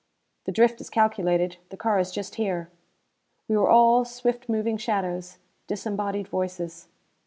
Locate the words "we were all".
3.47-4.03